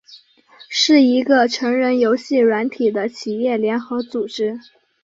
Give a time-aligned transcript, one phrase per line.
[0.67, 4.59] 是一个成人游戏软体的企业联合组织。